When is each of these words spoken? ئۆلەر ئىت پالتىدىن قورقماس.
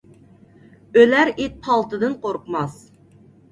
ئۆلەر 1.01 1.31
ئىت 1.35 1.61
پالتىدىن 1.69 2.19
قورقماس. 2.27 2.83